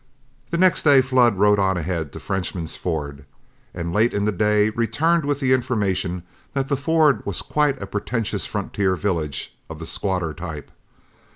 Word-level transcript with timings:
The 0.49 0.57
next 0.57 0.81
day 0.81 0.99
Flood 1.01 1.37
rode 1.37 1.59
on 1.59 1.77
ahead 1.77 2.11
to 2.13 2.19
Frenchman's 2.19 2.75
Ford, 2.75 3.23
and 3.71 3.93
late 3.93 4.15
in 4.15 4.25
the 4.25 4.31
day 4.31 4.71
returned 4.71 5.25
with 5.25 5.39
the 5.39 5.53
information 5.53 6.23
that 6.53 6.69
the 6.69 6.75
Ford 6.75 7.23
was 7.23 7.43
quite 7.43 7.79
a 7.79 7.85
pretentious 7.85 8.47
frontier 8.47 8.95
village 8.95 9.55
of 9.69 9.77
the 9.77 9.85
squatter 9.85 10.33
type. 10.33 10.71